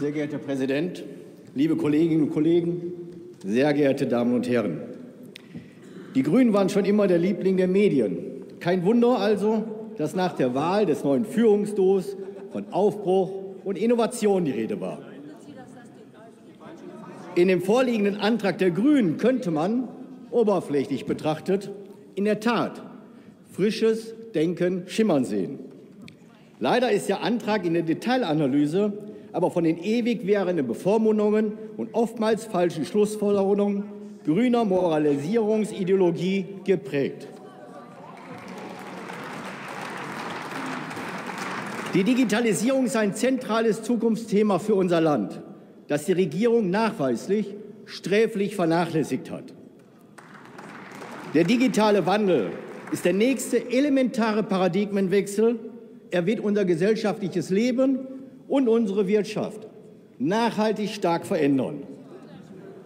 [0.00, 1.04] Sehr geehrter Herr Präsident,
[1.54, 2.92] liebe Kolleginnen und Kollegen,
[3.44, 4.80] sehr geehrte Damen und Herren.
[6.16, 8.16] Die Grünen waren schon immer der Liebling der Medien.
[8.58, 9.62] Kein Wunder also,
[9.96, 12.16] dass nach der Wahl des neuen Führungsdos
[12.50, 13.30] von Aufbruch
[13.62, 14.98] und Innovation die Rede war.
[17.36, 19.86] In dem vorliegenden Antrag der Grünen könnte man,
[20.32, 21.70] oberflächlich betrachtet,
[22.16, 22.82] in der Tat
[23.52, 25.60] frisches Denken schimmern sehen.
[26.58, 28.92] Leider ist der Antrag in der Detailanalyse
[29.34, 33.82] aber von den ewig währenden Bevormundungen und oftmals falschen Schlussfolgerungen
[34.24, 37.26] grüner Moralisierungsideologie geprägt.
[41.94, 45.42] Die Digitalisierung ist ein zentrales Zukunftsthema für unser Land,
[45.88, 47.56] das die Regierung nachweislich
[47.86, 49.52] sträflich vernachlässigt hat.
[51.34, 52.50] Der digitale Wandel
[52.92, 55.58] ist der nächste elementare Paradigmenwechsel.
[56.12, 58.13] Er wird unser gesellschaftliches Leben
[58.48, 59.66] und unsere Wirtschaft
[60.18, 61.82] nachhaltig stark verändern.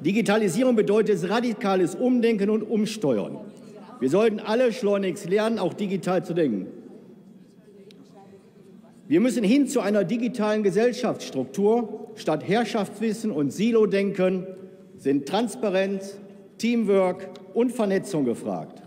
[0.01, 3.39] Digitalisierung bedeutet radikales Umdenken und Umsteuern.
[4.01, 6.69] Wir sollten alle schleunigst lernen, auch digital zu denken.
[9.09, 12.11] Wir müssen hin zu einer digitalen Gesellschaftsstruktur.
[12.15, 14.47] Statt Herrschaftswissen und Silo-Denken
[14.99, 16.19] sind Transparenz,
[16.59, 18.83] Teamwork und Vernetzung gefragt.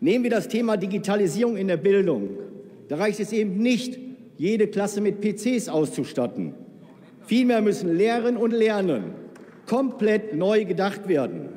[0.00, 2.30] Nehmen wir das Thema Digitalisierung in der Bildung.
[2.88, 3.98] Da reicht es eben nicht,
[4.42, 6.54] jede Klasse mit PCs auszustatten.
[7.26, 9.14] Vielmehr müssen Lehren und Lernen
[9.66, 11.50] komplett neu gedacht werden.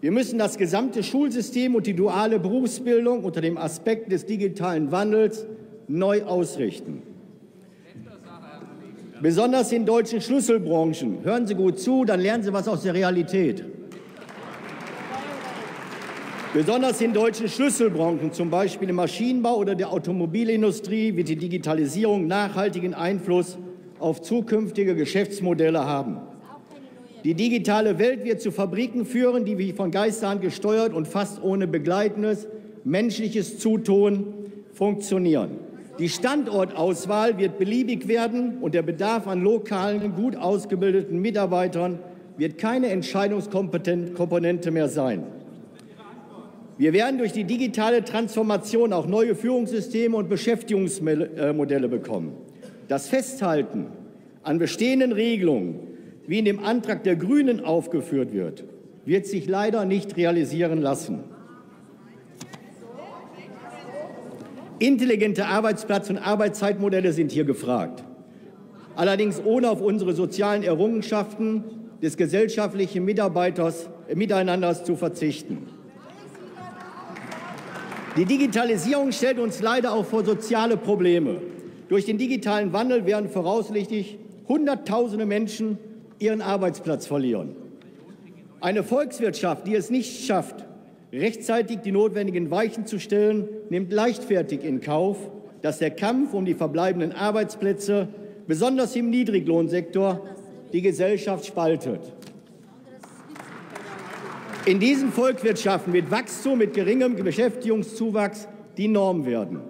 [0.00, 5.46] Wir müssen das gesamte Schulsystem und die duale Berufsbildung unter dem Aspekt des digitalen Wandels
[5.86, 7.02] neu ausrichten.
[9.22, 11.22] Besonders in deutschen Schlüsselbranchen.
[11.22, 13.64] Hören Sie gut zu, dann lernen Sie was aus der Realität.
[16.54, 22.94] Besonders in deutschen Schlüsselbranchen, zum Beispiel im Maschinenbau oder der Automobilindustrie, wird die Digitalisierung nachhaltigen
[22.94, 23.58] Einfluss
[23.98, 26.16] auf zukünftige Geschäftsmodelle haben.
[27.22, 31.66] Die digitale Welt wird zu Fabriken führen, die wie von Geistern gesteuert und fast ohne
[31.66, 32.48] begleitendes
[32.82, 34.32] menschliches Zutun
[34.72, 35.50] funktionieren.
[35.98, 41.98] Die Standortauswahl wird beliebig werden und der Bedarf an lokalen, gut ausgebildeten Mitarbeitern
[42.38, 45.24] wird keine Entscheidungskomponente mehr sein.
[46.78, 52.34] Wir werden durch die digitale Transformation auch neue Führungssysteme und Beschäftigungsmodelle bekommen.
[52.86, 53.88] Das Festhalten
[54.44, 55.80] an bestehenden Regelungen,
[56.28, 58.62] wie in dem Antrag der Grünen aufgeführt wird,
[59.04, 61.24] wird sich leider nicht realisieren lassen.
[64.78, 68.04] Intelligente Arbeitsplatz- und Arbeitszeitmodelle sind hier gefragt.
[68.94, 71.64] Allerdings ohne auf unsere sozialen Errungenschaften
[72.00, 75.77] des gesellschaftlichen Mitarbeiters, äh, Miteinanders zu verzichten.
[78.18, 81.40] Die Digitalisierung stellt uns leider auch vor soziale Probleme.
[81.88, 84.18] Durch den digitalen Wandel werden voraussichtlich
[84.48, 85.78] Hunderttausende Menschen
[86.18, 87.54] ihren Arbeitsplatz verlieren.
[88.60, 90.64] Eine Volkswirtschaft, die es nicht schafft,
[91.12, 95.18] rechtzeitig die notwendigen Weichen zu stellen, nimmt leichtfertig in Kauf,
[95.62, 98.08] dass der Kampf um die verbleibenden Arbeitsplätze,
[98.48, 100.26] besonders im Niedriglohnsektor,
[100.72, 102.00] die Gesellschaft spaltet.
[104.68, 109.60] In diesen Volkswirtschaften wird Wachstum mit geringem Beschäftigungszuwachs die Norm werden.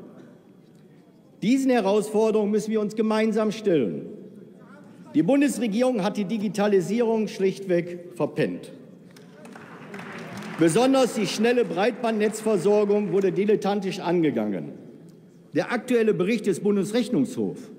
[1.40, 4.06] Diesen Herausforderungen müssen wir uns gemeinsam stellen.
[5.14, 8.72] Die Bundesregierung hat die Digitalisierung schlichtweg verpennt.
[10.58, 14.72] Besonders die schnelle Breitbandnetzversorgung wurde dilettantisch angegangen.
[15.54, 17.70] Der aktuelle Bericht des Bundesrechnungshofs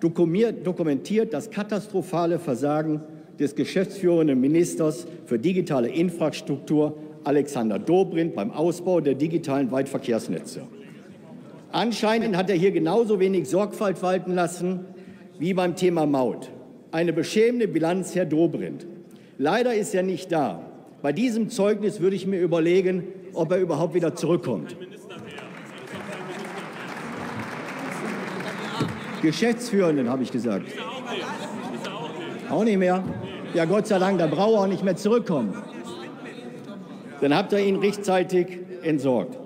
[0.00, 3.02] dokumentiert das katastrophale Versagen
[3.38, 10.62] des geschäftsführenden Ministers für digitale Infrastruktur Alexander Dobrindt beim Ausbau der digitalen Weitverkehrsnetze.
[11.72, 14.86] Anscheinend hat er hier genauso wenig Sorgfalt walten lassen
[15.38, 16.50] wie beim Thema Maut.
[16.92, 18.86] Eine beschämende Bilanz, Herr Dobrindt.
[19.38, 20.62] Leider ist er nicht da.
[21.02, 23.04] Bei diesem Zeugnis würde ich mir überlegen,
[23.34, 24.76] ob er überhaupt wieder zurückkommt.
[29.20, 30.66] Geschäftsführenden, habe ich gesagt.
[32.48, 33.02] Auch nicht mehr.
[33.56, 35.54] Ja, Gott sei Dank, da braucht auch nicht mehr zurückkommen.
[37.22, 38.48] Dann habt ihr ihn rechtzeitig
[38.82, 39.38] entsorgt.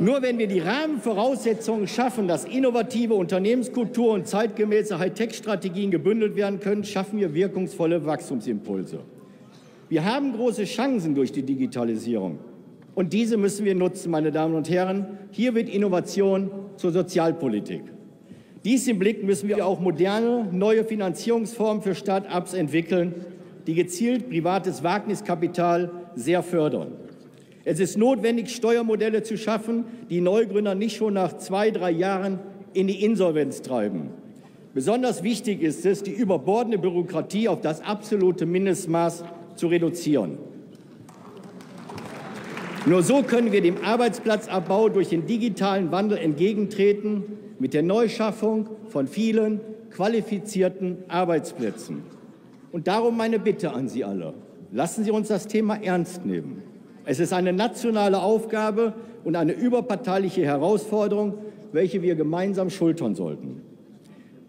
[0.00, 6.84] Nur wenn wir die Rahmenvoraussetzungen schaffen, dass innovative Unternehmenskultur und zeitgemäße Hightech-Strategien gebündelt werden können,
[6.84, 9.00] schaffen wir wirkungsvolle Wachstumsimpulse.
[9.90, 12.38] Wir haben große Chancen durch die Digitalisierung.
[12.94, 15.18] Und diese müssen wir nutzen, meine Damen und Herren.
[15.32, 17.82] Hier wird Innovation zur Sozialpolitik.
[18.64, 23.12] Dies im Blick müssen wir auch moderne, neue Finanzierungsformen für Start-ups entwickeln,
[23.66, 26.92] die gezielt privates Wagniskapital sehr fördern.
[27.64, 32.38] Es ist notwendig, Steuermodelle zu schaffen, die Neugründer nicht schon nach zwei, drei Jahren
[32.72, 34.10] in die Insolvenz treiben.
[34.74, 39.24] Besonders wichtig ist es, die überbordende Bürokratie auf das absolute Mindestmaß
[39.56, 40.38] zu reduzieren.
[42.86, 47.24] Nur so können wir dem Arbeitsplatzabbau durch den digitalen Wandel entgegentreten,
[47.62, 49.60] mit der Neuschaffung von vielen
[49.92, 52.02] qualifizierten Arbeitsplätzen.
[52.72, 54.34] Und darum meine Bitte an Sie alle.
[54.72, 56.64] Lassen Sie uns das Thema ernst nehmen.
[57.04, 61.34] Es ist eine nationale Aufgabe und eine überparteiliche Herausforderung,
[61.70, 63.62] welche wir gemeinsam schultern sollten.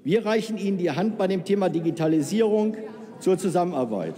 [0.03, 2.77] Wir reichen Ihnen die Hand bei dem Thema Digitalisierung
[3.19, 4.15] zur Zusammenarbeit.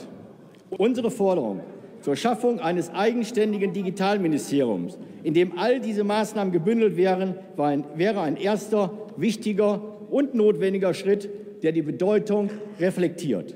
[0.69, 1.59] Unsere Forderung
[2.06, 8.92] zur Schaffung eines eigenständigen Digitalministeriums, in dem all diese Maßnahmen gebündelt wären, wäre ein erster,
[9.18, 9.81] wichtiger
[10.12, 11.28] und notwendiger Schritt,
[11.63, 13.56] der die Bedeutung reflektiert.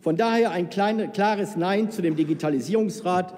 [0.00, 3.34] Von daher ein kleine, klares Nein zu dem Digitalisierungsrat,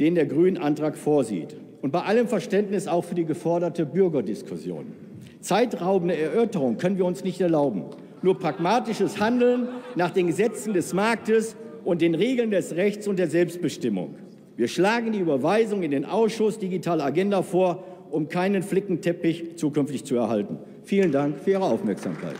[0.00, 1.56] den der Grünen Antrag vorsieht.
[1.82, 4.86] Und bei allem Verständnis auch für die geforderte Bürgerdiskussion.
[5.40, 7.84] Zeitraubende Erörterung können wir uns nicht erlauben.
[8.22, 11.54] Nur pragmatisches Handeln nach den Gesetzen des Marktes
[11.86, 14.16] und den Regeln des Rechts und der Selbstbestimmung.
[14.56, 20.16] Wir schlagen die Überweisung in den Ausschuss Digitale Agenda vor, um keinen Flickenteppich zukünftig zu
[20.16, 20.58] erhalten.
[20.82, 22.34] Vielen Dank für Ihre Aufmerksamkeit.